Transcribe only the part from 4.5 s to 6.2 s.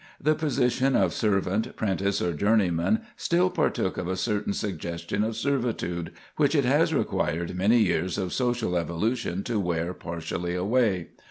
suggestion of servitude,